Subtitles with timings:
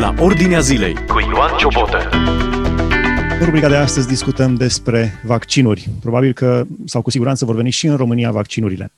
[0.00, 2.08] la Ordinea Zilei cu Ioan Ciobotă.
[3.38, 5.88] În rubrica de astăzi discutăm despre vaccinuri.
[6.00, 8.92] Probabil că, sau cu siguranță, vor veni și în România vaccinurile.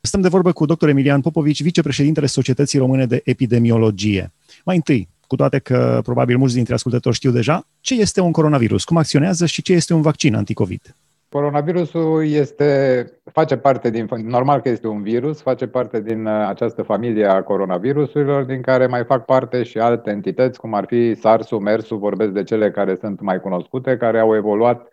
[0.00, 0.88] Stăm de vorbă cu dr.
[0.88, 4.32] Emilian Popovici, vicepreședintele Societății Române de Epidemiologie.
[4.64, 8.84] Mai întâi, cu toate că probabil mulți dintre ascultători știu deja, ce este un coronavirus,
[8.84, 10.94] cum acționează și ce este un vaccin anticovid?
[11.30, 16.82] Coronavirusul este, face parte din, normal că este un virus, face parte din uh, această
[16.82, 21.60] familie a coronavirusurilor, din care mai fac parte și alte entități, cum ar fi SARS-ul,
[21.60, 24.88] MERS-ul, vorbesc de cele care sunt mai cunoscute, care au evoluat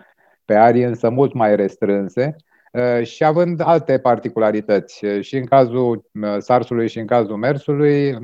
[0.45, 2.36] pe arii însă mult mai restrânse
[2.72, 5.06] uh, și având alte particularități.
[5.20, 8.17] Și în cazul uh, SARS-ului și în cazul MERS-ului,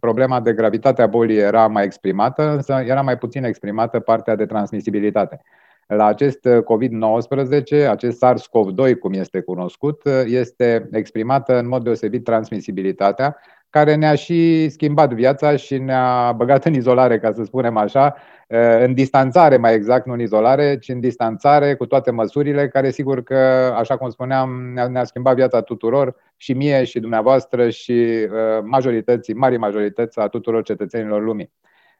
[0.00, 4.46] problema de gravitate a bolii era mai exprimată, însă era mai puțin exprimată partea de
[4.46, 5.40] transmisibilitate
[5.86, 12.24] la acest uh, COVID-19, acest SARS-CoV-2, cum este cunoscut, uh, este exprimată în mod deosebit
[12.24, 13.36] transmisibilitatea,
[13.70, 18.14] care ne-a și schimbat viața și ne-a băgat în izolare, ca să spunem așa,
[18.48, 22.90] uh, în distanțare mai exact, nu în izolare, ci în distanțare cu toate măsurile, care
[22.90, 23.36] sigur că,
[23.76, 28.28] așa cum spuneam, ne-a schimbat viața tuturor, și mie și dumneavoastră și
[28.62, 31.52] majorității, mari majorități a tuturor cetățenilor lumii.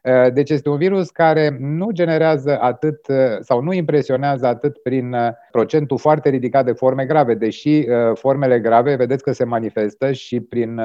[0.03, 5.13] Eh, deci este un virus care nu generează atât eh, sau nu impresionează atât prin
[5.13, 10.39] eh, procentul foarte ridicat de forme grave, deși formele grave vedeți că se manifestă și
[10.39, 10.81] prin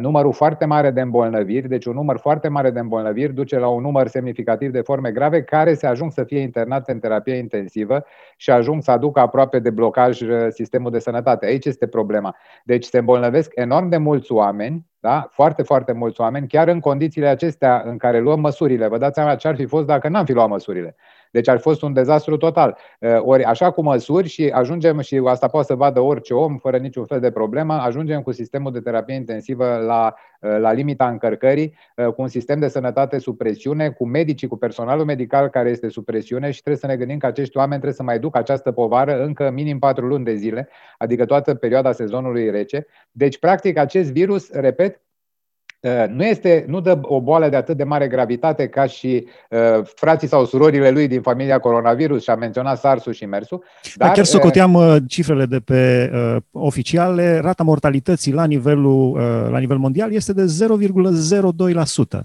[0.00, 3.82] numărul foarte mare de îmbolnăviri, deci un număr foarte mare de îmbolnăviri duce la un
[3.82, 8.04] număr semnificativ de forme grave care se ajung să fie internate în terapie intensivă
[8.36, 11.46] și ajung să aducă aproape de blocaj sistemul de sănătate.
[11.46, 12.36] Aici este problema.
[12.64, 15.28] Deci se îmbolnăvesc enorm de mulți oameni, da?
[15.30, 18.88] Foarte, foarte mulți oameni, chiar în condițiile acestea în care luăm măsurile.
[18.88, 20.96] Vă dați seama ce ar fi fost dacă n-am fi luat măsurile.
[21.32, 22.76] Deci ar fi fost un dezastru total.
[23.00, 26.76] Uh, ori așa cu măsuri și ajungem, și asta poate să vadă orice om fără
[26.76, 31.74] niciun fel de problemă, ajungem cu sistemul de terapie intensivă la, uh, la limita încărcării,
[31.96, 35.88] uh, cu un sistem de sănătate sub presiune, cu medicii, cu personalul medical care este
[35.88, 38.72] sub presiune și trebuie să ne gândim că acești oameni trebuie să mai duc această
[38.72, 40.68] povară încă minim patru luni de zile,
[40.98, 42.86] adică toată perioada sezonului rece.
[43.10, 45.07] Deci, practic, acest virus, repet, Uh,
[46.08, 50.28] nu, este, nu dă o boală de atât de mare gravitate ca și uh, frații
[50.28, 53.64] sau surorile lui din familia coronavirus și a menționat SARS-ul și MERS-ul.
[53.94, 59.50] Dar, da, chiar socoteam uh, cifrele de pe uh, oficiale, rata mortalității la, nivelul, uh,
[59.50, 62.20] la nivel mondial este de 0,02%.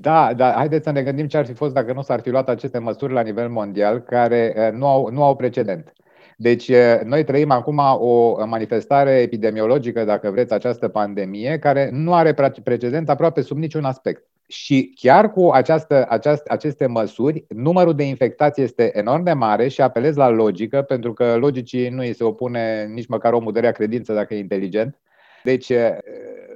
[0.00, 2.48] Da, da, haideți să ne gândim ce ar fi fost dacă nu s-ar fi luat
[2.48, 5.92] aceste măsuri la nivel mondial, care uh, nu au, nu au precedent.
[6.40, 6.70] Deci,
[7.04, 12.34] noi trăim acum o manifestare epidemiologică, dacă vreți, această pandemie, care nu are
[12.64, 14.26] precedent aproape sub niciun aspect.
[14.48, 19.80] Și chiar cu această, această, aceste măsuri, numărul de infectați este enorm de mare și
[19.80, 23.72] apelez la logică, pentru că logicii nu îi se opune nici măcar omul de rea
[23.72, 24.98] credință dacă e inteligent.
[25.44, 25.72] Deci,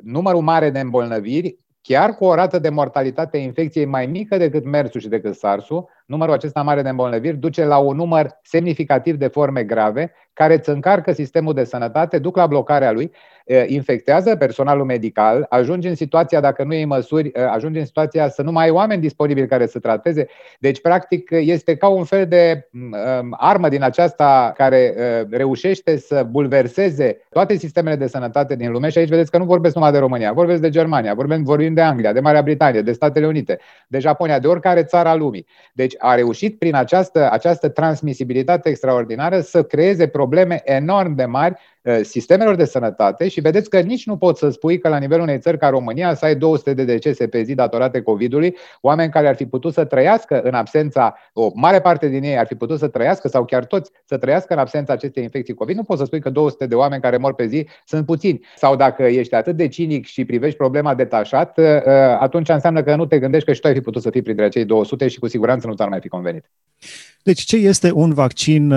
[0.02, 4.64] numărul mare de îmbolnăviri, chiar cu o rată de mortalitate a infecției mai mică decât
[4.64, 9.26] mersul și decât SARS-ul, numărul acesta mare de îmbolnăviri duce la un număr semnificativ de
[9.26, 13.12] forme grave care îți încarcă sistemul de sănătate, duc la blocarea lui,
[13.66, 18.52] infectează personalul medical, ajunge în situația, dacă nu iei măsuri, ajunge în situația să nu
[18.52, 20.26] mai ai oameni disponibili care să trateze.
[20.58, 22.68] Deci, practic, este ca un fel de
[23.30, 24.94] armă din aceasta care
[25.30, 29.74] reușește să bulverseze toate sistemele de sănătate din lume și aici vedeți că nu vorbesc
[29.74, 33.26] numai de România, vorbesc de Germania, vorbim, vorbim de Anglia, de Marea Britanie, de Statele
[33.26, 33.58] Unite,
[33.88, 35.46] de Japonia, de oricare țară a lumii.
[35.72, 41.71] Deci a reușit prin această, această transmisibilitate extraordinară să creeze probleme enorm de mari Uh,
[42.02, 45.38] sistemelor de sănătate și vedeți că nici nu poți să spui că la nivelul unei
[45.38, 49.34] țări ca România să ai 200 de decese pe zi datorate COVID-ului, oameni care ar
[49.34, 52.88] fi putut să trăiască în absența, o mare parte din ei ar fi putut să
[52.88, 55.76] trăiască sau chiar toți să trăiască în absența acestei infecții COVID.
[55.76, 58.40] Nu poți să spui că 200 de oameni care mor pe zi sunt puțini.
[58.56, 61.82] Sau dacă ești atât de cinic și privești problema detașat, uh, uh,
[62.20, 64.44] atunci înseamnă că nu te gândești că și tu ai fi putut să fii printre
[64.44, 66.50] acei 200 și cu siguranță nu ți-ar mai fi convenit.
[67.22, 68.74] Deci ce este un vaccin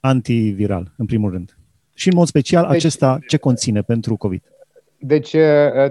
[0.00, 1.59] antiviral, în primul rând?
[2.00, 4.42] Și în mod special deci, acesta ce conține pentru COVID?
[4.98, 5.36] Deci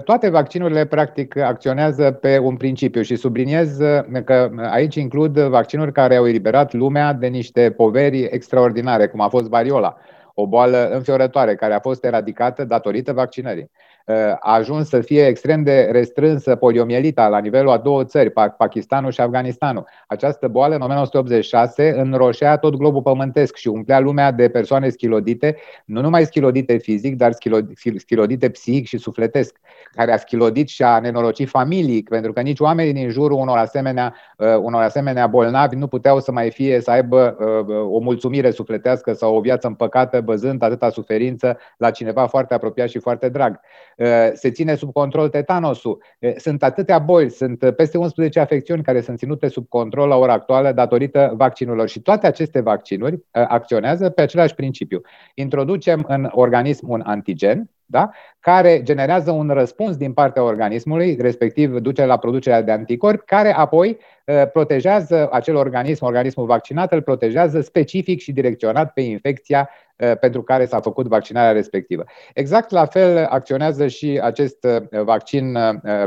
[0.04, 3.76] toate vaccinurile practic acționează pe un principiu și subliniez
[4.24, 9.48] că aici includ vaccinuri care au eliberat lumea de niște poveri extraordinare, cum a fost
[9.48, 9.96] variola,
[10.34, 13.70] o boală înfiorătoare care a fost eradicată datorită vaccinării
[14.40, 19.20] a ajuns să fie extrem de restrânsă poliomielita la nivelul a două țări, Pakistanul și
[19.20, 19.84] Afganistanul.
[20.06, 26.00] Această boală, în 1986, înroșea tot globul pământesc și umplea lumea de persoane schilodite, nu
[26.00, 27.32] numai schilodite fizic, dar
[27.96, 29.56] schilodite psihic și sufletesc,
[29.94, 34.14] care a schilodit și a nenorocit familii, pentru că nici oamenii din jurul unor asemenea,
[34.36, 39.12] uh, unor asemenea bolnavi nu puteau să mai fie, să aibă uh, o mulțumire sufletească
[39.12, 43.60] sau o viață împăcată, văzând atâta suferință la cineva foarte apropiat și foarte drag.
[44.32, 46.02] Se ține sub control tetanosul.
[46.36, 50.72] Sunt atâtea boli, sunt peste 11 afecțiuni care sunt ținute sub control la ora actuală
[50.72, 55.00] datorită vaccinurilor și toate aceste vaccinuri acționează pe același principiu.
[55.34, 58.10] Introducem în organism un antigen, da?
[58.40, 63.98] care generează un răspuns din partea organismului, respectiv duce la producerea de anticorpi, care apoi
[64.52, 69.70] protejează acel organism, organismul vaccinat, îl protejează specific și direcționat pe infecția
[70.20, 72.04] pentru care s-a făcut vaccinarea respectivă.
[72.34, 75.58] Exact la fel acționează și acest vaccin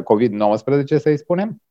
[0.04, 1.62] COVID-19, să-i spunem,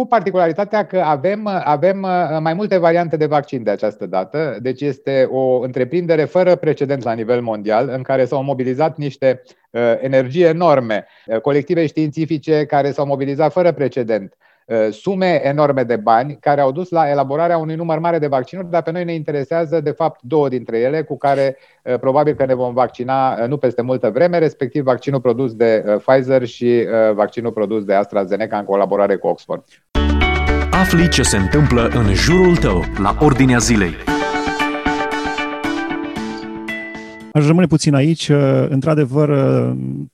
[0.00, 1.98] cu particularitatea că avem, avem
[2.40, 7.12] mai multe variante de vaccin de această dată, deci este o întreprindere fără precedent la
[7.12, 13.06] nivel mondial, în care s-au mobilizat niște uh, energii enorme, uh, colective științifice care s-au
[13.06, 14.49] mobilizat fără precedent Uh,
[14.90, 18.82] sume enorme de bani care au dus la elaborarea unui număr mare de vaccinuri, dar
[18.82, 22.54] pe noi ne interesează de fapt două dintre ele cu care uh, probabil că ne
[22.54, 27.84] vom vaccina uh, nu peste multă vreme, respectiv vaccinul produs de Pfizer și vaccinul produs
[27.84, 29.64] de AstraZeneca în colaborare cu Oxford.
[30.70, 33.94] Afli ce se întâmplă în jurul tău, la ordinea zilei.
[37.32, 38.30] Aș rămâne puțin aici.
[38.68, 39.30] Într-adevăr,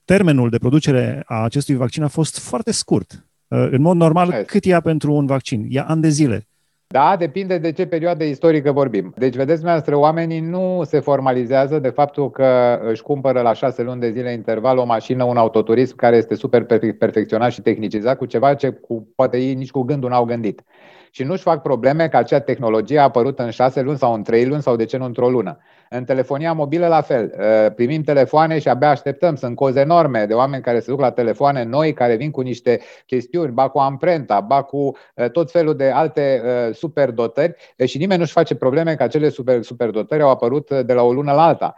[0.05, 3.27] termenul de producere a acestui vaccin a fost foarte scurt.
[3.49, 4.45] Uh, în mod normal, Hai.
[4.45, 5.67] cât ia pentru un vaccin?
[5.69, 6.47] Ia ani de zile.
[6.89, 9.15] Da, depinde de ce perioadă istorică vorbim.
[9.17, 14.01] Deci, vedeți, dumneavoastră, oamenii nu se formalizează de faptul că își cumpără la șase luni
[14.01, 16.65] de zile interval o mașină, un autoturism care este super
[16.99, 20.63] perfecționat și tehnicizat cu ceva ce cu, poate ei nici cu gândul n-au gândit.
[21.11, 24.47] Și nu-și fac probleme că acea tehnologie a apărut în șase luni sau în trei
[24.47, 25.59] luni sau de ce nu într-o lună.
[25.91, 27.35] În telefonia mobilă la fel.
[27.39, 29.35] Uh, primim telefoane și abia așteptăm.
[29.35, 32.81] Sunt coze enorme de oameni care se duc la telefoane noi, care vin cu niște
[33.07, 37.55] chestiuni, ba cu amprenta, ba cu uh, tot felul de alte uh, superdotări
[37.85, 41.33] și nimeni nu-și face probleme că acele super, superdotări au apărut de la o lună
[41.33, 41.75] la alta.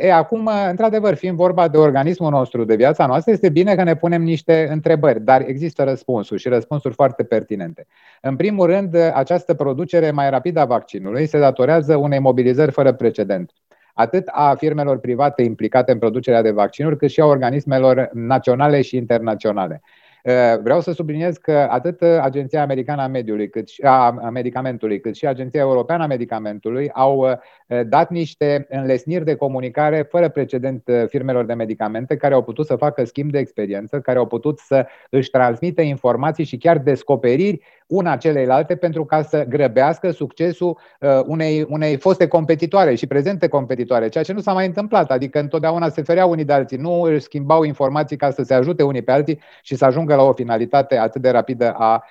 [0.00, 3.96] E, acum, într-adevăr, fiind vorba de organismul nostru, de viața noastră, este bine că ne
[3.96, 7.86] punem niște întrebări, dar există răspunsuri și răspunsuri foarte pertinente.
[8.20, 13.45] În primul rând, această producere mai rapidă a vaccinului se datorează unei mobilizări fără precedent
[13.94, 18.96] atât a firmelor private implicate în producerea de vaccinuri, cât și a organismelor naționale și
[18.96, 19.82] internaționale.
[20.26, 25.14] Eh, vreau să subliniez că atât Agenția Americană a Mediului, cât și a Medicamentului, cât
[25.14, 27.26] și Agenția Europeană a Medicamentului au
[27.66, 32.66] eh, dat niște înlesniri de comunicare fără precedent eh, firmelor de medicamente care au putut
[32.66, 37.60] să facă schimb de experiență, care au putut să își transmită informații și chiar descoperiri
[37.86, 40.78] una celeilalte pentru ca să grăbească succesul
[41.26, 45.10] unei, unei foste competitoare și prezente competitoare, ceea ce nu s-a mai întâmplat.
[45.10, 48.82] Adică întotdeauna se fereau unii de alții, nu își schimbau informații ca să se ajute
[48.82, 52.04] unii pe alții și să ajungă la o finalitate atât de rapidă a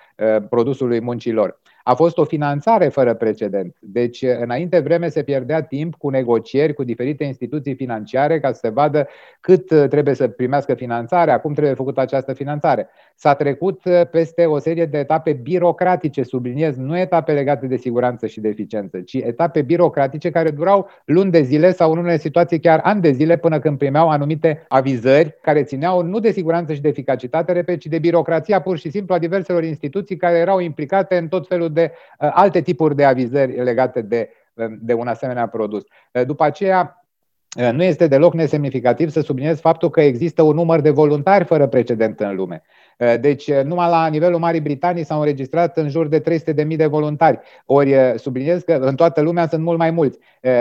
[0.49, 1.59] produsului muncilor.
[1.87, 3.75] A fost o finanțare fără precedent.
[3.79, 8.69] Deci, înainte vreme se pierdea timp cu negocieri cu diferite instituții financiare ca să se
[8.69, 9.07] vadă
[9.39, 12.87] cât trebuie să primească finanțare, acum trebuie făcută această finanțare.
[13.15, 18.39] S-a trecut peste o serie de etape birocratice, subliniez, nu etape legate de siguranță și
[18.39, 22.79] de eficiență, ci etape birocratice care durau luni de zile sau în unele situații chiar
[22.83, 26.87] ani de zile până când primeau anumite avizări care țineau nu de siguranță și de
[26.87, 31.27] eficacitate, repet, ci de birocrația pur și simplu a diverselor instituții care erau implicate în
[31.27, 35.83] tot felul de uh, alte tipuri de avizări legate de, uh, de un asemenea produs.
[36.11, 36.99] Uh, după aceea,
[37.71, 42.19] nu este deloc nesemnificativ să subliniez faptul că există un număr de voluntari fără precedent
[42.19, 42.63] în lume.
[42.97, 46.85] Eh, deci, eh, numai la nivelul Marii Britanii s-au înregistrat în jur de 300.000 de
[46.85, 47.39] voluntari.
[47.65, 50.19] Ori eh, subliniez că în toată lumea sunt mult mai mulți.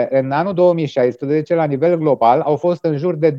[0.09, 3.37] În anul 2016, la nivel global, au fost în jur de 26.000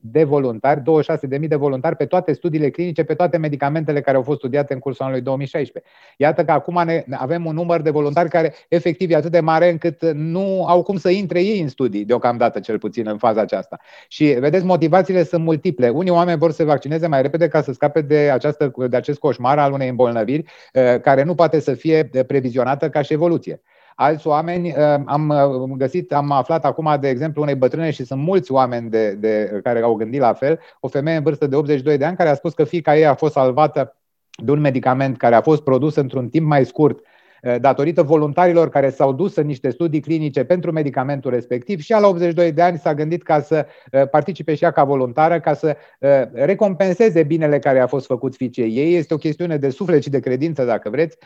[0.00, 4.38] de voluntari, 26.000 de voluntari pe toate studiile clinice, pe toate medicamentele care au fost
[4.38, 5.92] studiate în cursul anului 2016.
[6.16, 9.70] Iată că acum ne, avem un număr de voluntari care efectiv e atât de mare
[9.70, 13.78] încât nu au cum să intre ei în studii, deocamdată cel puțin în faza aceasta.
[14.08, 15.88] Și vedeți, motivațiile sunt multiple.
[15.88, 19.18] Unii oameni vor să se vaccineze mai repede ca să scape de, această, de acest
[19.18, 23.62] coșmar al unei îmbolnăviri uh, care nu poate să fie previzionată ca și evoluție.
[23.94, 28.20] Alți oameni, uh, am uh, găsit, am aflat acum, de exemplu, unei bătrâne și sunt
[28.20, 31.96] mulți oameni de, de, care au gândit la fel, o femeie în vârstă de 82
[31.96, 33.96] de ani care a spus că fiica ei a fost salvată
[34.44, 37.13] de un medicament care a fost produs într-un timp mai scurt Eh,
[37.60, 42.52] datorită voluntarilor care s-au dus în niște studii clinice pentru medicamentul respectiv și la 82
[42.52, 46.10] de ani s-a gândit ca să eh, participe și ea ca voluntară, ca să eh,
[46.32, 48.94] recompenseze binele care a fost făcut fiicei ei.
[48.94, 51.18] Este o chestiune de suflet și de credință, dacă vreți,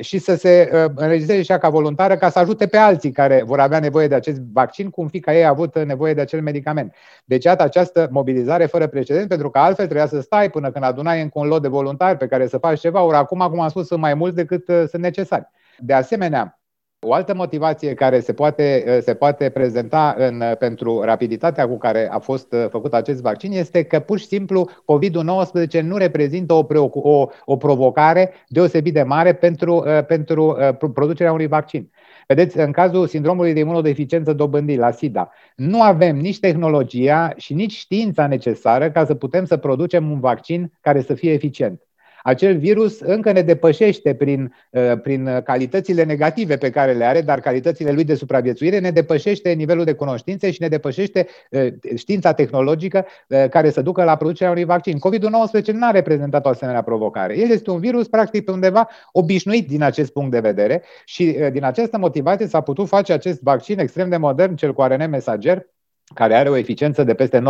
[0.00, 3.60] și să se înregistreze și ea ca voluntară ca să ajute pe alții care vor
[3.60, 6.94] avea nevoie de acest vaccin, cum fica ei a avut nevoie de acel medicament.
[7.24, 11.22] Deci, iată această mobilizare fără precedent, pentru că altfel trebuia să stai până când adunai
[11.22, 13.86] încă un lot de voluntari pe care să faci ceva, ori acum, cum am spus,
[13.86, 15.45] sunt mai mulți decât sunt necesari.
[15.78, 16.60] De asemenea,
[17.00, 22.18] O altă motivație care se poate, se poate prezenta în, pentru rapiditatea cu care a
[22.18, 27.56] fost făcut acest vaccin este că pur și simplu COVID-19 nu reprezintă o, o, o
[27.56, 30.56] provocare deosebit de mare pentru, pentru
[30.94, 31.90] producerea unui vaccin.
[32.26, 37.72] Vedeți, în cazul sindromului de imunodeficiență dobândit la SIDA, nu avem nici tehnologia și nici
[37.72, 41.85] știința necesară ca să putem să producem un vaccin care să fie eficient
[42.26, 47.40] acel virus încă ne depășește prin, uh, prin calitățile negative pe care le are, dar
[47.40, 51.66] calitățile lui de supraviețuire ne depășește nivelul de cunoștințe și ne depășește uh,
[51.96, 54.98] știința tehnologică uh, care să ducă la producerea unui vaccin.
[54.98, 57.38] COVID-19 nu a reprezentat o asemenea provocare.
[57.38, 61.64] El este un virus, practic, pe undeva obișnuit din acest punct de vedere și din
[61.64, 65.66] această motivație s-a putut face acest vaccin extrem de modern, cel cu ARN mesager,
[66.14, 67.42] care are o eficiență de peste 95%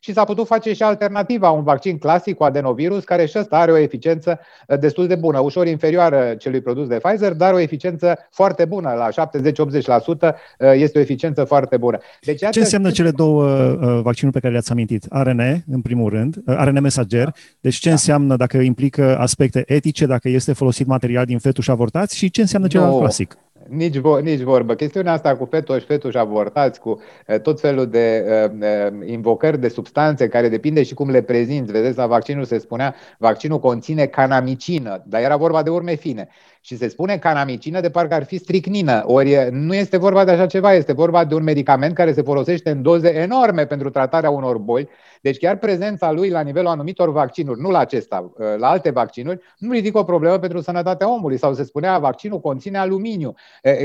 [0.00, 3.72] și s-a putut face și alternativa, un vaccin clasic cu adenovirus, care și ăsta are
[3.72, 8.18] o eficiență uh, destul de bună, ușor inferioară celui produs de Pfizer, dar o eficiență
[8.30, 11.98] foarte bună, la 70-80% uh, este o eficiență foarte bună.
[12.20, 15.06] Deci, Ce înseamnă cele două uh, vaccinuri pe care le-ați amintit?
[15.08, 15.40] ARN,
[15.72, 17.32] în primul rând, ARN mesager, da.
[17.60, 17.92] deci ce da.
[17.92, 22.68] înseamnă dacă implică aspecte etice, dacă este folosit material din fetuși avortați și ce înseamnă
[22.68, 23.36] celălalt clasic?
[23.68, 24.74] Nici, vo- nici vorbă.
[24.74, 29.68] Chestiunea asta cu fetoși, fetoși avortați, cu uh, tot felul de uh, uh, invocări de
[29.68, 31.72] substanțe care depinde și cum le prezinți.
[31.72, 36.28] Vedeți, la vaccinul se spunea, vaccinul conține canamicină, dar era vorba de urme fine
[36.64, 39.02] și se spune canamicină de parcă ar fi stricnină.
[39.06, 42.70] Ori nu este vorba de așa ceva, este vorba de un medicament care se folosește
[42.70, 44.88] în doze enorme pentru tratarea unor boli.
[45.20, 49.72] Deci chiar prezența lui la nivelul anumitor vaccinuri, nu la acesta, la alte vaccinuri, nu
[49.72, 51.38] ridică o problemă pentru sănătatea omului.
[51.38, 53.34] Sau se spunea vaccinul conține aluminiu.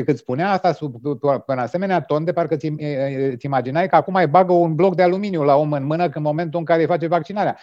[0.05, 0.95] Cât spunea asta sub
[1.45, 2.75] în asemenea ton, de parcă ți,
[3.35, 6.21] ți imaginai că acum mai bagă un bloc de aluminiu la om în mână în
[6.21, 7.57] momentul în care îi face vaccinarea.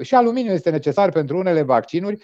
[0.00, 2.22] Și aluminiu este necesar pentru unele vaccinuri,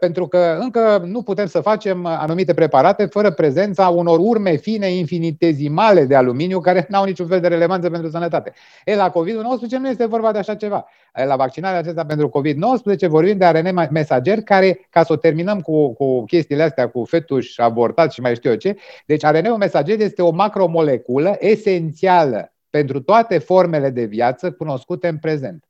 [0.00, 4.86] pentru că încă nu putem să facem facem anumite preparate fără prezența unor urme fine
[4.86, 8.52] infinitezimale de aluminiu care nu au niciun fel de relevanță pentru sănătate.
[8.84, 10.86] E, la COVID-19 nu este vorba de așa ceva.
[11.12, 15.94] La vaccinarea acesta pentru COVID-19 vorbim de ARN mesager care, ca să o terminăm cu,
[15.94, 18.76] cu chestiile astea, cu fetuși abortați și mai știu eu ce,
[19.06, 25.64] deci ARN-ul mesager este o macromoleculă esențială pentru toate formele de viață cunoscute în prezent.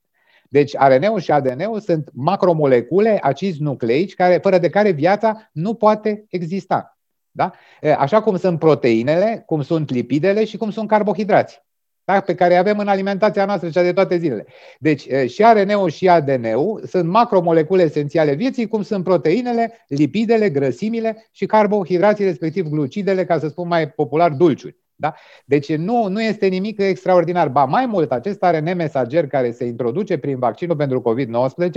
[0.48, 6.24] Deci RNA-ul și ADN-ul sunt macromolecule, acizi nucleici, care, fără de care viața nu poate
[6.28, 6.98] exista.
[7.30, 7.52] Da?
[7.98, 11.64] Așa cum sunt proteinele, cum sunt lipidele și cum sunt carbohidrați.
[12.04, 12.20] Da?
[12.20, 14.46] Pe care avem în alimentația noastră cea de toate zilele.
[14.78, 21.46] Deci și RNA-ul și ADN-ul sunt macromolecule esențiale vieții, cum sunt proteinele, lipidele, grăsimile și
[21.46, 24.76] carbohidrații, respectiv glucidele, ca să spun mai popular, dulciuri.
[24.96, 25.14] Da?
[25.44, 27.48] Deci nu, nu este nimic extraordinar.
[27.48, 31.70] Ba mai mult, acest ARN mesager care se introduce prin vaccinul pentru COVID-19,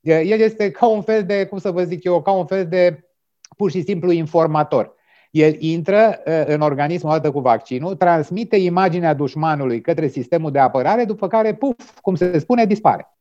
[0.00, 3.04] el este ca un fel de, cum să vă zic eu, ca un fel de
[3.56, 4.94] pur și simplu informator.
[5.30, 11.26] El intră în organismul odată cu vaccinul, transmite imaginea dușmanului către sistemul de apărare, după
[11.28, 13.17] care, puf, cum se spune, dispare.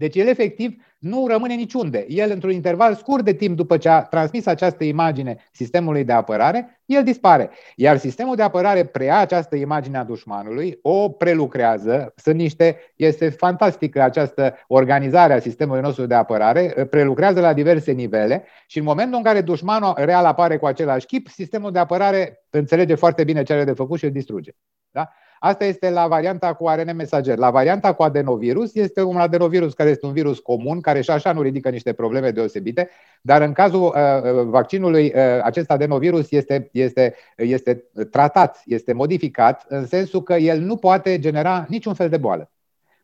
[0.00, 2.04] Deci el efectiv nu rămâne niciunde.
[2.08, 6.82] El, într-un interval scurt de timp după ce a transmis această imagine sistemului de apărare,
[6.84, 7.50] el dispare.
[7.76, 12.12] Iar sistemul de apărare preia această imagine a dușmanului, o prelucrează.
[12.16, 18.44] Sunt niște, este fantastică această organizare a sistemului nostru de apărare, prelucrează la diverse nivele
[18.66, 22.94] și în momentul în care dușmanul real apare cu același chip, sistemul de apărare înțelege
[22.94, 24.50] foarte bine ce are de făcut și îl distruge.
[24.90, 25.10] Da?
[25.42, 27.38] Asta este la varianta cu ARN mesager.
[27.38, 31.32] La varianta cu adenovirus este un adenovirus care este un virus comun, care și așa
[31.32, 32.88] nu ridică niște probleme deosebite,
[33.22, 39.64] dar în cazul uh, uh vaccinului, uh, acest adenovirus este, este, este tratat, este modificat,
[39.68, 42.50] în sensul că el nu poate genera niciun fel de boală.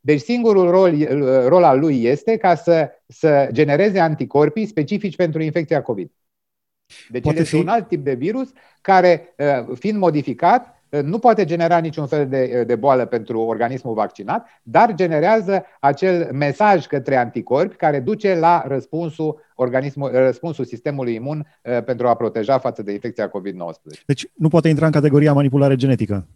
[0.01, 5.43] Deci singurul rol, uh, rol al lui este ca să, să genereze anticorpii specifici pentru
[5.43, 6.11] infecția COVID.
[7.09, 7.63] Deci Poate el este fi...
[7.63, 12.65] un alt tip de virus care, uh, fiind modificat, nu poate genera niciun fel de,
[12.67, 19.41] de boală pentru organismul vaccinat, dar generează acel mesaj către anticorpi care duce la răspunsul,
[19.55, 24.05] organismul, răspunsul sistemului imun uh, pentru a proteja față de infecția COVID-19.
[24.07, 26.27] Deci nu poate intra în categoria manipulare genetică.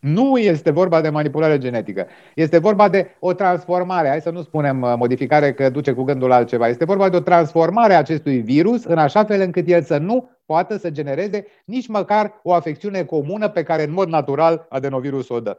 [0.00, 2.06] Nu este vorba de manipulare genetică.
[2.34, 4.08] Este vorba de o transformare.
[4.08, 6.68] Hai să nu spunem uh, modificare că duce cu gândul altceva.
[6.68, 10.30] Este vorba de o transformare a acestui virus în așa fel încât el să nu
[10.50, 15.40] poată să genereze nici măcar o afecțiune comună pe care în mod natural adenovirusul o
[15.40, 15.56] dă.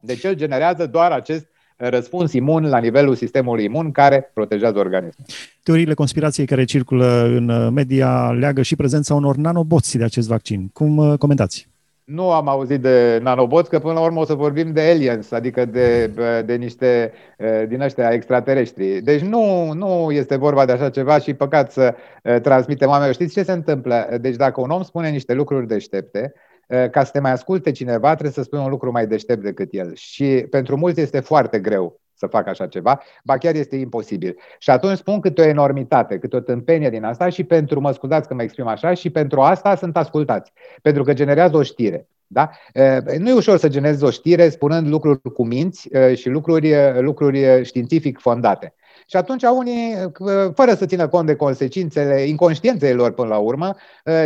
[0.00, 1.46] Deci el generează doar acest
[1.78, 5.26] uh, răspuns imun la nivelul sistemului imun care protejează organismul.
[5.62, 10.68] Teoriile conspirației care circulă în uh, media leagă și prezența unor nanoboți de acest vaccin.
[10.72, 11.73] Cum comentați?
[12.04, 15.64] Nu am auzit de nanobots, că până la urmă o să vorbim de aliens, adică
[15.64, 16.06] de,
[16.46, 17.12] de niște
[17.68, 19.00] din ăștia extraterestri.
[19.00, 21.94] Deci nu, nu este vorba de așa ceva și păcat să
[22.42, 23.14] transmitem oamenilor.
[23.14, 24.08] Știți ce se întâmplă?
[24.20, 26.32] Deci dacă un om spune niște lucruri deștepte,
[26.90, 29.94] ca să te mai asculte cineva, trebuie să spui un lucru mai deștept decât el.
[29.94, 34.36] Și pentru mulți este foarte greu să facă așa ceva, ba chiar este imposibil.
[34.58, 38.28] Și atunci spun câte o enormitate, câte o tâmpenie din asta și pentru, mă scuzați
[38.28, 40.52] că mă exprim așa, și pentru asta sunt ascultați.
[40.82, 42.08] Pentru că generează o știre.
[42.26, 42.50] Da?
[43.18, 48.18] Nu e ușor să generezi o știre spunând lucruri cu minți și lucruri, lucruri științific
[48.18, 48.74] fondate.
[49.06, 49.96] Și atunci unii,
[50.54, 53.74] fără să țină cont de consecințele inconștienței lor până la urmă,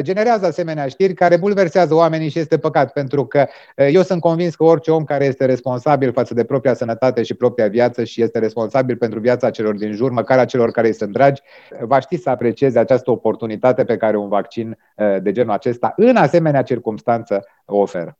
[0.00, 4.64] generează asemenea știri care bulversează oamenii și este păcat, pentru că eu sunt convins că
[4.64, 8.96] orice om care este responsabil față de propria sănătate și propria viață și este responsabil
[8.96, 11.42] pentru viața celor din jur, măcar a celor care îi sunt dragi,
[11.80, 14.78] va ști să aprecieze această oportunitate pe care un vaccin
[15.22, 18.18] de genul acesta, în asemenea circunstanță, o oferă.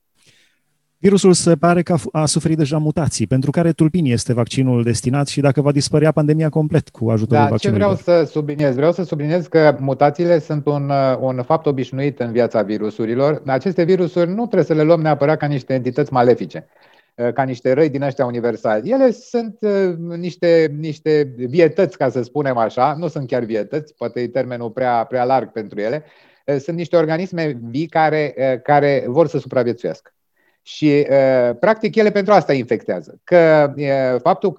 [1.01, 5.41] Virusul se pare că a suferit deja mutații, pentru care tulpin este vaccinul destinat și
[5.41, 7.81] dacă va dispărea pandemia complet cu ajutorul da, vaccinului.
[7.81, 8.75] Ce vreau să subliniez?
[8.75, 13.43] Vreau să subliniez că mutațiile sunt un, un fapt obișnuit în viața virusurilor.
[13.47, 16.67] Aceste virusuri nu trebuie să le luăm neapărat ca niște entități malefice
[17.35, 18.91] ca niște răi din ăștia universali.
[18.91, 24.21] Ele sunt uh, niște, niște vietăți, ca să spunem așa, nu sunt chiar vietăți, poate
[24.21, 26.05] e termenul prea, prea larg pentru ele,
[26.47, 30.13] uh, sunt niște organisme vii care, uh, care vor să supraviețuiască.
[30.71, 31.07] Și,
[31.61, 33.21] practic, ele pentru asta infectează.
[33.25, 33.73] Că
[34.23, 34.53] faptul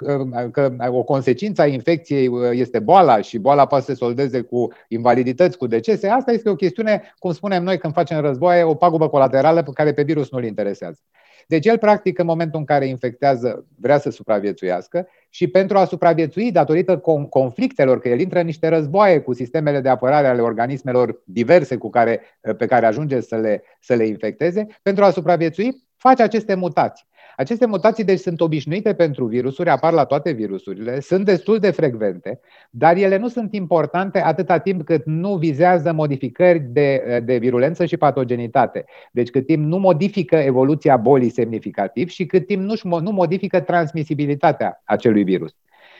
[0.51, 5.57] că o consecință a infecției este boala și boala poate să se soldeze cu invalidități,
[5.57, 9.63] cu decese, asta este o chestiune, cum spunem noi când facem războaie, o pagubă colaterală
[9.63, 10.99] pe care pe virus nu-l interesează.
[11.47, 16.51] Deci el, practic, în momentul în care infectează, vrea să supraviețuiască și pentru a supraviețui,
[16.51, 16.97] datorită
[17.29, 21.89] conflictelor, că el intră în niște războaie cu sistemele de apărare ale organismelor diverse cu
[21.89, 22.21] care,
[22.57, 27.07] pe care ajunge să le, să le infecteze, pentru a supraviețui, face aceste mutații.
[27.35, 32.39] Aceste mutații deci sunt obișnuite pentru virusuri, apar la toate virusurile, sunt destul de frecvente,
[32.69, 37.97] dar ele nu sunt importante atâta timp cât nu vizează modificări de, de virulență și
[37.97, 38.85] patogenitate.
[39.11, 44.81] Deci cât timp nu modifică evoluția bolii semnificativ și cât timp nu, nu modifică transmisibilitatea
[44.85, 45.55] acelui virus.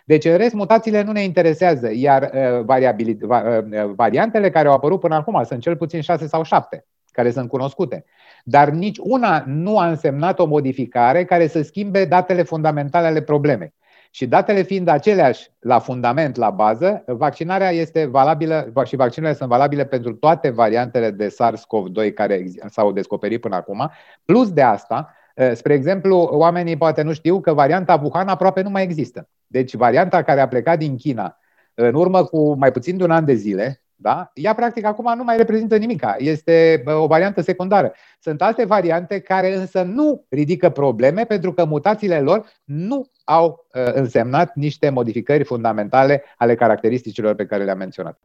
[0.05, 5.15] Deci, în rest, mutațiile nu ne interesează, iar uh, uh, variantele care au apărut până
[5.15, 8.05] acum sunt cel puțin 6 sau 7 care sunt cunoscute.
[8.43, 13.73] Dar nici una nu a însemnat o modificare care să schimbe datele fundamentale ale problemei.
[14.11, 19.85] Și datele fiind aceleași la fundament, la bază, vaccinarea este valabilă și vaccinurile sunt valabile
[19.85, 23.91] pentru toate variantele de SARS-CoV-2 care s-au descoperit până acum.
[24.25, 25.13] Plus de asta,
[25.53, 29.29] spre exemplu, oamenii poate nu știu că varianta Wuhan aproape nu mai există.
[29.47, 31.37] Deci varianta care a plecat din China
[31.73, 34.31] în urmă cu mai puțin de un an de zile, da?
[34.33, 36.03] Ea, practic, acum nu mai reprezintă nimic.
[36.17, 37.93] Este o variantă secundară.
[38.19, 43.93] Sunt alte variante care însă nu ridică probleme pentru că mutațiile lor nu au uh,
[43.93, 48.19] însemnat niște modificări fundamentale ale caracteristicilor pe care le-am menționat.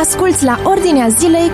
[0.00, 1.50] Asculți la Ordinea Zilei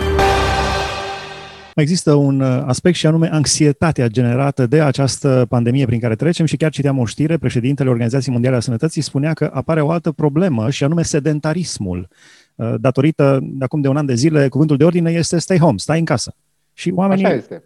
[1.74, 6.46] mai există un uh, aspect și anume anxietatea generată de această pandemie prin care trecem
[6.46, 10.12] și chiar citeam o știre, președintele Organizației Mondiale a Sănătății spunea că apare o altă
[10.12, 12.08] problemă și anume sedentarismul.
[12.54, 15.78] Uh, datorită, de acum de un an de zile, cuvântul de ordine este stay home,
[15.78, 16.34] stai în casă.
[16.72, 17.24] Și oamenii...
[17.24, 17.62] Așa este.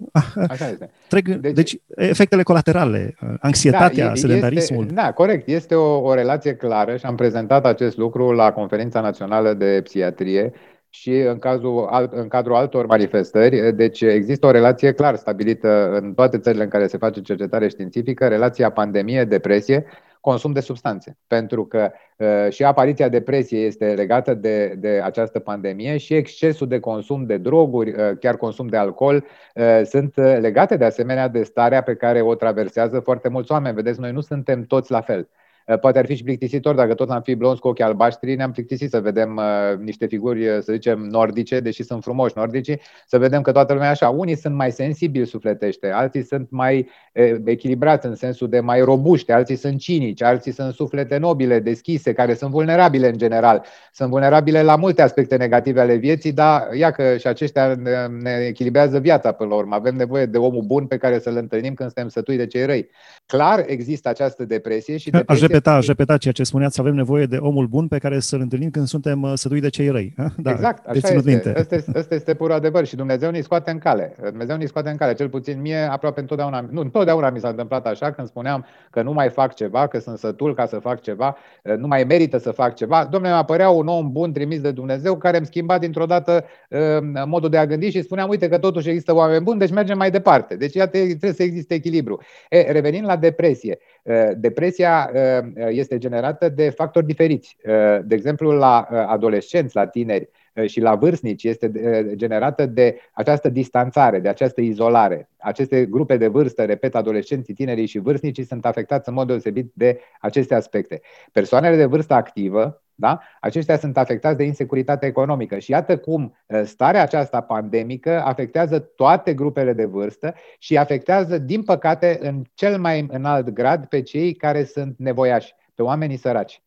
[0.48, 0.90] Așa este.
[1.08, 4.82] Trec, deci, deci, efectele colaterale, uh, anxietatea, da, sedentarismul.
[4.82, 5.48] Este, da, corect.
[5.48, 10.52] Este o, o relație clară și am prezentat acest lucru la Conferința Națională de Psiatrie
[10.90, 13.76] și în, cazul, în cadrul altor manifestări.
[13.76, 18.28] Deci există o relație clar stabilită în toate țările în care se face cercetare științifică,
[18.28, 19.84] relația pandemie-depresie,
[20.28, 21.18] consum de substanțe.
[21.26, 26.80] Pentru că uh, și apariția depresiei este legată de, de această pandemie și excesul de
[26.80, 31.82] consum de droguri, uh, chiar consum de alcool, uh, sunt legate de asemenea de starea
[31.82, 33.74] pe care o traversează foarte mulți oameni.
[33.74, 35.28] Vedeți, noi nu suntem toți la fel.
[35.28, 38.50] Eh, poate ar fi și plictisitor dacă tot am fi blonzi cu ochii albaștri, ne-am
[38.50, 42.76] plictisit să vedem uh, niște figuri, eh, să zicem, nordice, deși sunt frumoși nordici,
[43.06, 44.08] să vedem că toată lumea e așa.
[44.08, 49.32] Unii sunt mai sensibili sufletește, alții sunt mai uh, echilibrați în sensul de mai robuște,
[49.32, 53.64] alții sunt cinici, alții sunt suflete nobile, deschise, care sunt vulnerabile în general.
[53.92, 58.44] Sunt vulnerabile la multe aspecte negative ale vieții, dar ia că și aceștia ne, ne
[58.46, 59.74] echilibrează viața până la urmă.
[59.74, 62.88] Avem nevoie de omul bun pe care să-l întâlnim când suntem sătui de cei răi.
[63.28, 65.44] Clar există această depresie și depresie...
[65.44, 68.40] Aș repeta, aș repeta ceea ce spuneați, avem nevoie de omul bun pe care să-l
[68.40, 70.14] întâlnim când suntem uh, sădui de cei răi.
[70.36, 71.30] Da, exact, așa este.
[71.30, 71.54] Minte.
[71.58, 71.92] Asta, este.
[71.98, 74.14] asta este pur adevăr și Dumnezeu ne scoate în cale.
[74.22, 77.86] Dumnezeu ne scoate în cale, cel puțin mie aproape întotdeauna, nu, întotdeauna mi s-a întâmplat
[77.86, 81.36] așa când spuneam că nu mai fac ceva, că sunt sătul ca să fac ceva,
[81.64, 83.08] uh, nu mai merită să fac ceva.
[83.10, 86.78] Domnule, mi apărea un om bun trimis de Dumnezeu care îmi schimba dintr-o dată uh,
[87.24, 90.10] modul de a gândi și spuneam, uite că totuși există oameni buni, deci mergem mai
[90.10, 90.56] departe.
[90.56, 92.20] Deci iată, trebuie să existe echilibru.
[92.48, 93.78] E, revenind la depresie.
[94.02, 97.56] Uh, depresia uh, este generată de factori diferiți.
[97.64, 100.28] Uh, de exemplu, la adolescenți, la tineri
[100.66, 101.72] și la vârstnici este
[102.14, 105.28] generată de această distanțare, de această izolare.
[105.38, 110.00] Aceste grupe de vârstă, repet, adolescenții, tinerii și vârstnicii sunt afectați în mod deosebit de
[110.20, 111.00] aceste aspecte.
[111.32, 113.20] Persoanele de vârstă activă, da?
[113.40, 119.34] Aceștia sunt afectați de insecuritate economică și iată cum ă, starea aceasta pandemică afectează toate
[119.34, 124.64] grupele de vârstă și afectează, din păcate, în cel mai înalt grad pe cei care
[124.64, 126.62] sunt nevoiași, pe oamenii săraci.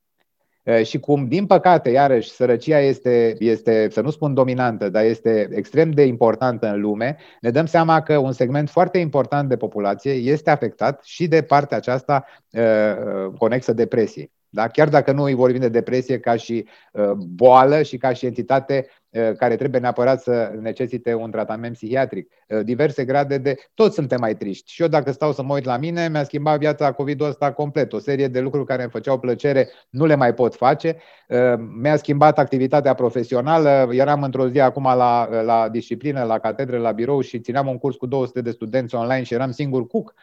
[0.68, 5.50] Ă, și cum, din păcate, iarăși, sărăcia este, este, să nu spun dominantă, dar este
[5.52, 10.12] extrem de importantă în lume, ne dăm seama că un segment foarte important de populație
[10.12, 14.32] este afectat și de partea aceasta uh, conexă depresiei.
[14.54, 14.68] Da?
[14.68, 18.86] Chiar dacă nu îi vorbim de depresie ca și uh, boală și ca și entitate
[18.88, 19.01] uh,
[19.38, 22.32] care trebuie neapărat să necesite un tratament psihiatric.
[22.48, 23.56] Uh, diverse grade de...
[23.74, 24.72] Toți suntem mai triști.
[24.72, 27.94] Și eu dacă stau să mă uit la mine, mi-a schimbat viața COVID-ul ăsta complet.
[27.94, 30.98] O serie de lucruri care îmi făceau plăcere nu le mai pot face.
[31.28, 33.90] Uh, mi-a schimbat activitatea profesională.
[33.92, 37.96] Eram într-o zi acum la, la disciplină, la catedră, la birou și țineam un curs
[37.96, 40.14] cu 200 de studenți online și eram singur cuc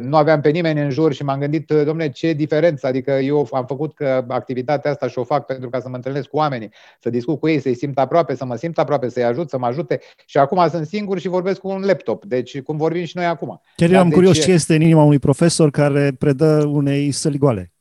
[0.00, 3.66] nu aveam pe nimeni în jur și m-am gândit, domne, ce diferență, adică eu am
[3.66, 7.10] făcut că activitatea asta și o fac pentru ca să mă întâlnesc cu oamenii, să
[7.10, 10.00] discut cu ei, să-i simt aproape, să mă simt aproape, să-i ajut, să mă ajute
[10.26, 13.60] și acum sunt singur și vorbesc cu un laptop, deci cum vorbim și noi acum.
[13.76, 14.14] Chiar eram deci...
[14.14, 17.71] curios ce este în inima unui profesor care predă unei săli goale.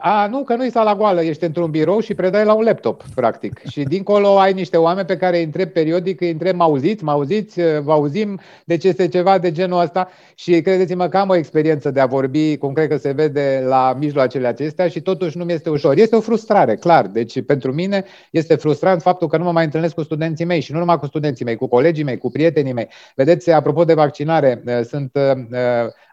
[0.00, 3.02] A, nu, că nu e sala goală, ești într-un birou și predai la un laptop,
[3.14, 3.60] practic.
[3.70, 7.10] Și dincolo ai niște oameni pe care îi întrebi periodic, îi întrebi, mă auziți, mă
[7.10, 10.08] auziți, vă auzim, deci este ceva de genul ăsta.
[10.34, 13.96] Și credeți-mă că am o experiență de a vorbi, cum cred că se vede la
[13.98, 15.96] mijloacele acestea și totuși nu mi este ușor.
[15.96, 17.06] Este o frustrare, clar.
[17.06, 20.72] Deci pentru mine este frustrant faptul că nu mă mai întâlnesc cu studenții mei și
[20.72, 22.88] nu numai cu studenții mei, cu colegii mei, cu prietenii mei.
[23.14, 25.18] Vedeți, apropo de vaccinare, sunt,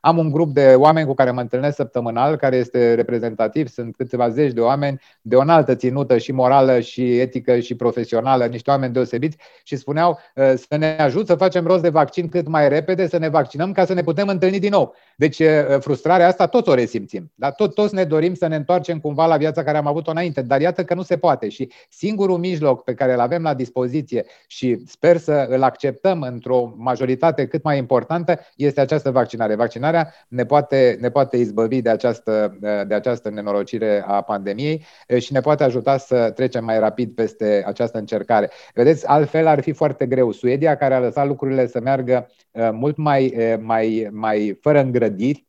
[0.06, 4.30] am un grup de oameni cu care mă întâlnesc săptămânal, care este reprezentativ sunt câteva
[4.30, 8.94] zeci de oameni de o înaltă ținută și morală și etică și profesională, niște oameni
[8.94, 13.08] deosebiți și spuneau ă, să ne ajut să facem rost de vaccin cât mai repede,
[13.08, 14.96] să ne vaccinăm ca să ne putem întâlni din nou.
[15.16, 17.32] Deci ă, frustrarea asta toți o resimțim.
[17.36, 20.42] Dar tot, toți ne dorim să ne întoarcem cumva la viața care am avut-o înainte,
[20.42, 24.26] dar iată că nu se poate și singurul mijloc pe care îl avem la dispoziție
[24.48, 29.56] și sper să îl acceptăm într-o majoritate cât mai importantă este această vaccinare.
[29.96, 34.86] Vaccinarea ne poate, ne poate izbăvi de această, de această nenorocire nenorocire a pandemiei
[35.20, 38.50] și ne poate ajuta să trecem mai rapid peste această încercare.
[38.74, 40.32] Vedeți, altfel ar fi foarte greu.
[40.32, 42.28] Suedia, care a lăsat lucrurile să meargă
[42.72, 45.46] mult mai, mai, mai fără îngrădiri,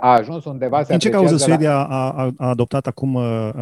[0.00, 1.84] a ajuns undeva În ce cauză Suedia la...
[1.84, 3.18] a, a adoptat acum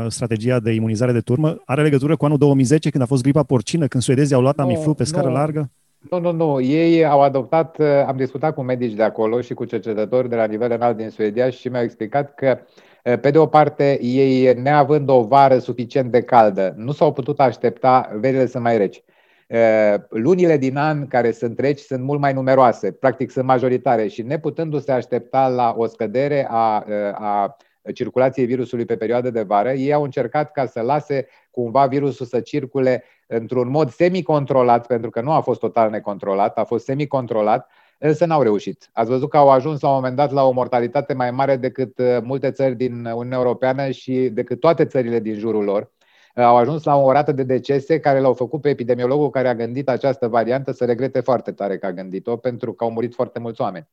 [0.09, 1.63] strategia de imunizare de turmă?
[1.65, 4.65] Are legătură cu anul 2010, când a fost gripa porcină, când suedezii au luat no,
[4.65, 5.33] Tamiflu pe scară no.
[5.33, 5.71] largă?
[6.11, 6.61] Nu, nu, nu.
[6.61, 10.71] Ei au adoptat, am discutat cu medici de acolo și cu cercetători de la nivel
[10.71, 12.59] înalt din Suedia și mi-au explicat că
[13.03, 17.41] Eh, pe de o parte, ei, neavând o vară suficient de caldă, nu s-au putut
[17.41, 19.03] aștepta verile să mai reci.
[19.47, 24.23] Eh, lunile din an care sunt reci sunt mult mai numeroase, practic sunt majoritare și
[24.23, 27.57] neputându-se aștepta la o scădere a, eh, a
[27.95, 32.41] circulației virusului pe perioadă de vară, ei au încercat ca să lase cumva virusul să
[32.41, 38.25] circule într-un mod semicontrolat, pentru că nu a fost total necontrolat, a fost semicontrolat, însă
[38.25, 38.91] n-au reușit.
[38.93, 41.99] Ați văzut că au ajuns la un moment dat la o mortalitate mai mare decât
[41.99, 45.91] uh, multe țări din Uniunea Europeană și decât toate țările din jurul lor.
[46.35, 49.55] Uh, au ajuns la o rată de decese care l-au făcut pe epidemiologul care a
[49.55, 53.39] gândit această variantă să regrete foarte tare că a gândit-o, pentru că au murit foarte
[53.39, 53.89] mulți oameni.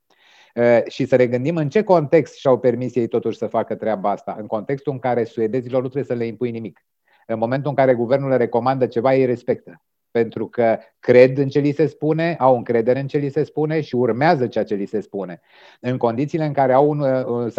[0.55, 4.35] Uh, și să regândim în ce context și-au permis ei totuși să facă treaba asta.
[4.39, 6.85] În contextul în care suedezilor nu trebuie să le impui nimic.
[7.29, 11.59] În momentul în care guvernul le recomandă ceva, ei respectă pentru că cred în ce
[11.59, 14.85] li se spune, au încredere în ce li se spune și urmează ceea ce li
[14.85, 15.41] se spune.
[15.79, 17.51] În condițiile în care au un, uh, un,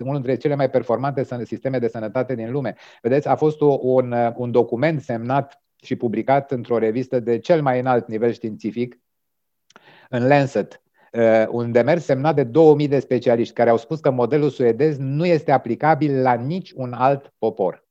[0.00, 2.74] unul dintre cele mai performante sisteme de sănătate din lume.
[3.02, 7.80] Vedeți, a fost un, uh, un document semnat și publicat într-o revistă de cel mai
[7.80, 9.00] înalt nivel științific,
[10.08, 14.50] în Lancet, uh, un demers semnat de 2000 de specialiști care au spus că modelul
[14.50, 17.85] suedez nu este aplicabil la nici un alt popor.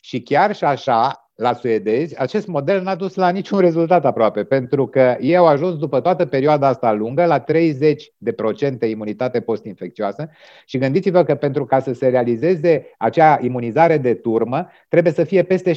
[0.00, 4.86] Și chiar și așa, la suedezi, acest model n-a dus la niciun rezultat aproape, pentru
[4.86, 10.30] că ei au ajuns după toată perioada asta lungă la 30 de procente imunitate postinfecțioasă
[10.64, 15.42] și gândiți-vă că pentru ca să se realizeze acea imunizare de turmă, trebuie să fie
[15.42, 15.76] peste 70%,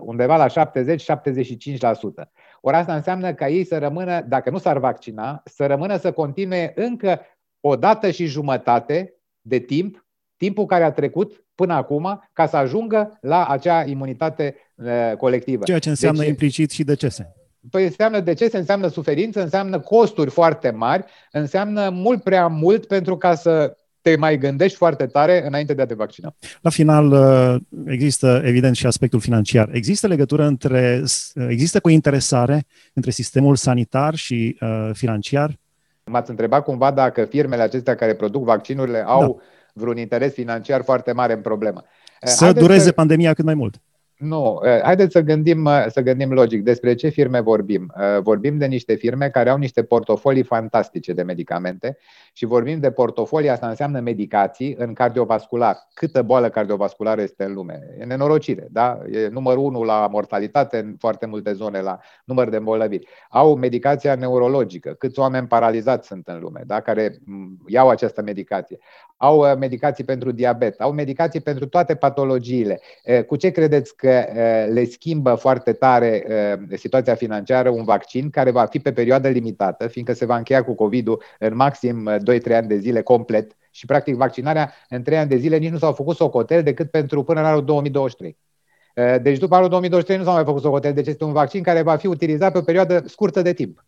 [0.00, 2.28] undeva la 70-75%.
[2.60, 6.72] Ori asta înseamnă ca ei să rămână, dacă nu s-ar vaccina, să rămână să continue
[6.74, 7.20] încă
[7.60, 10.03] o dată și jumătate de timp,
[10.36, 15.64] timpul care a trecut până acum, ca să ajungă la acea imunitate uh, colectivă.
[15.64, 17.34] Ceea ce înseamnă deci, implicit și decese.
[17.70, 23.34] Păi înseamnă decese, înseamnă suferință, înseamnă costuri foarte mari, înseamnă mult prea mult pentru ca
[23.34, 26.34] să te mai gândești foarte tare înainte de a te vaccina.
[26.60, 29.68] La final, uh, există evident și aspectul financiar.
[29.72, 31.02] Există legătură între,
[31.48, 35.58] există cu interesare între sistemul sanitar și uh, financiar?
[36.04, 39.44] M-ați întrebat cumva dacă firmele acestea care produc vaccinurile au da.
[39.74, 41.84] Vreun interes financiar foarte mare în problemă.
[42.20, 42.92] Să Haideți dureze să...
[42.92, 43.80] pandemia cât mai mult.
[44.24, 46.62] Nu, haideți să gândim, să gândim logic.
[46.62, 47.92] Despre ce firme vorbim?
[48.22, 51.96] Vorbim de niște firme care au niște portofolii fantastice de medicamente
[52.32, 55.76] și vorbim de portofolii, asta înseamnă medicații în cardiovascular.
[55.94, 57.80] Câtă boală cardiovasculară este în lume?
[58.00, 58.98] E nenorocire, da?
[59.12, 63.06] E numărul unu la mortalitate în foarte multe zone, la număr de îmbolnăviri.
[63.28, 64.90] Au medicația neurologică.
[64.98, 66.80] Câți oameni paralizați sunt în lume, da?
[66.80, 67.18] Care
[67.66, 68.78] iau această medicație.
[69.16, 72.80] Au medicații pentru diabet, au medicații pentru toate patologiile.
[73.26, 74.13] Cu ce credeți că
[74.68, 76.26] le schimbă foarte tare
[76.76, 80.74] situația financiară un vaccin care va fi pe perioadă limitată, fiindcă se va încheia cu
[80.74, 82.10] COVID-ul în maxim
[82.50, 85.78] 2-3 ani de zile complet și practic vaccinarea în 3 ani de zile nici nu
[85.78, 88.38] s-au făcut socotel decât pentru până în anul 2023.
[89.22, 91.96] Deci după anul 2023 nu s-au mai făcut socotel, deci este un vaccin care va
[91.96, 93.84] fi utilizat pe o perioadă scurtă de timp.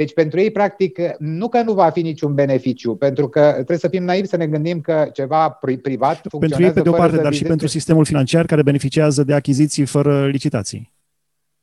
[0.00, 3.88] Deci pentru ei, practic, nu că nu va fi niciun beneficiu, pentru că trebuie să
[3.88, 7.16] fim naivi să ne gândim că ceva privat funcționează Pentru ei, pe de o parte,
[7.16, 10.92] dar și pentru sistemul financiar care beneficiază de achiziții fără licitații.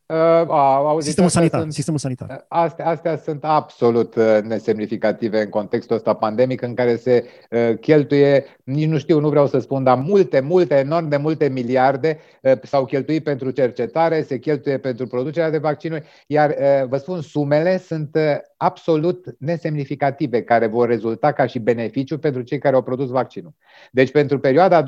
[0.07, 0.15] Uh,
[0.49, 1.59] a, auziți, sistemul sanitar.
[1.59, 2.45] Sunt, sistemul sanitar.
[2.47, 8.45] Astea, astea sunt absolut uh, nesemnificative în contextul ăsta pandemic în care se uh, cheltuie,
[8.63, 12.51] nici nu știu, nu vreau să spun, dar multe, multe, enorm de multe miliarde uh,
[12.63, 17.77] s-au cheltuit pentru cercetare, se cheltuie pentru producerea de vaccinuri, iar uh, vă spun, sumele
[17.77, 23.09] sunt uh, absolut nesemnificative care vor rezulta ca și beneficiu pentru cei care au produs
[23.09, 23.53] vaccinul.
[23.91, 24.85] Deci pentru perioada 2021-2023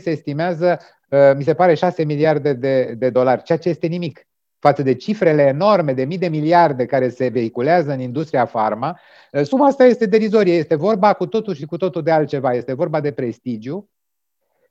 [0.00, 0.78] se estimează
[1.10, 4.26] Uh, mi se pare 6 miliarde de, de dolari, ceea ce este nimic.
[4.58, 9.00] Față de cifrele enorme de mii de miliarde care se vehiculează în industria farma,
[9.32, 12.72] uh, suma asta este derizorie, este vorba cu totul și cu totul de altceva, este
[12.72, 13.90] vorba de prestigiu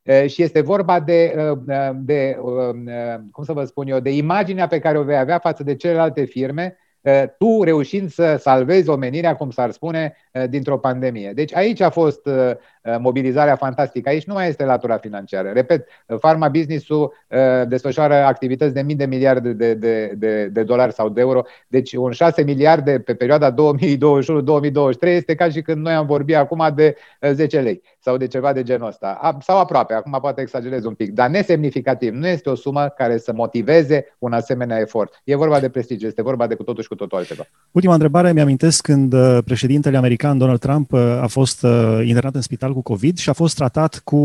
[0.04, 1.36] uh, și este vorba de,
[1.96, 2.38] de
[3.32, 6.24] cum să vă spun eu, de imaginea pe care o vei avea față de celelalte
[6.24, 6.78] firme
[7.38, 10.16] tu reușind să salvezi omenirea, cum s-ar spune,
[10.50, 11.32] dintr-o pandemie.
[11.34, 12.30] Deci aici a fost
[13.00, 14.10] mobilizarea fantastică.
[14.10, 15.50] Aici nu mai este latura financiară.
[15.50, 15.88] Repet,
[16.20, 17.14] pharma business-ul
[17.68, 21.42] desfășoară activități de mii de miliarde de, de, de, de dolari sau de euro.
[21.68, 23.56] Deci un 6 miliarde pe perioada 2021-2023
[25.02, 26.96] este ca și când noi am vorbit acum de
[27.32, 29.38] 10 lei sau de ceva de genul ăsta.
[29.42, 32.14] Sau aproape, acum poate exagerez un pic, dar nesemnificativ.
[32.14, 35.22] Nu este o sumă care să motiveze un asemenea efort.
[35.24, 37.44] E vorba de prestigiu, este vorba de cu totul și cu totul altceva.
[37.72, 42.42] Ultima întrebare, mi-amintesc când uh, președintele american Donald Trump uh, a fost uh, internat în
[42.42, 44.18] spital cu COVID și a fost tratat cu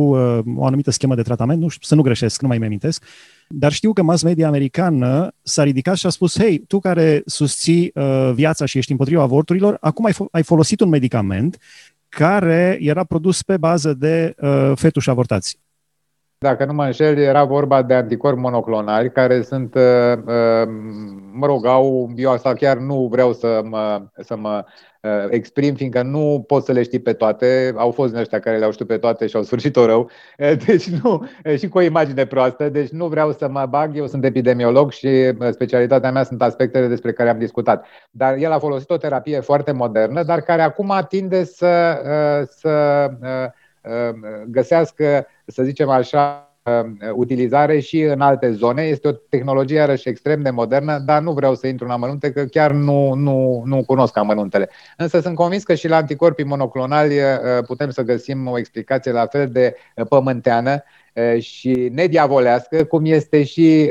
[0.57, 3.05] o anumită schemă de tratament, nu știu, să nu greșesc, nu mai mi-amintesc,
[3.49, 7.91] dar știu că mass media americană s-a ridicat și a spus, hei, tu care susții
[7.95, 11.59] uh, viața și ești împotriva avorturilor, acum ai, fo- ai folosit un medicament
[12.09, 15.59] care era produs pe bază de uh, fetuși avortați.
[16.43, 20.69] Dacă nu mă înșel, era vorba de anticorpi monoclonali care sunt, uh, uh,
[21.33, 24.65] mă rog, au, eu asta chiar nu vreau să mă, să mă
[25.03, 27.73] uh, exprim, fiindcă nu pot să le știi pe toate.
[27.77, 30.11] Au fost din ăștia care le-au știut pe toate și au sfârșit-o rău.
[30.67, 32.69] Deci nu, și cu o imagine proastă.
[32.69, 33.97] Deci nu vreau să mă bag.
[33.97, 37.87] Eu sunt epidemiolog și specialitatea mea sunt aspectele despre care am discutat.
[38.11, 42.01] Dar el a folosit o terapie foarte modernă, dar care acum tinde să,
[42.51, 43.11] să
[44.47, 48.83] găsească să zicem așa, um, utilizare și în alte zone.
[48.83, 52.45] Este o tehnologie iarăși extrem de modernă, dar nu vreau să intru în amănunte, că
[52.45, 54.69] chiar nu, nu, nu cunosc amănuntele.
[54.97, 59.27] Însă sunt convins că și la anticorpii monoclonali uh, putem să găsim o explicație la
[59.27, 61.00] fel de uh, pământeană uh,
[61.41, 63.91] și nediavolească, cum este și,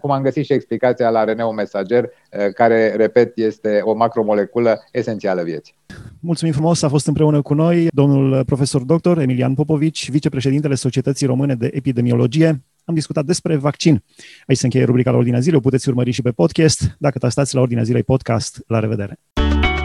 [0.00, 2.10] cum am găsit și explicația la RNA mesager,
[2.54, 5.74] care, repet, este o macromoleculă esențială vieții.
[6.20, 11.54] Mulțumim frumos, a fost împreună cu noi domnul profesor doctor Emilian Popovici, vicepreședintele Societății Române
[11.54, 12.62] de Epidemiologie.
[12.84, 14.02] Am discutat despre vaccin.
[14.46, 16.96] Aici se încheie rubrica la Ordinea Zilei, o puteți urmări și pe podcast.
[16.98, 19.18] Dacă tastați la Ordinea Zilei podcast, la revedere!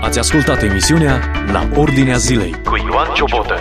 [0.02, 1.20] Ați ascultat emisiunea
[1.52, 3.54] La Ordinea Zilei cu Ioan Ciobotă.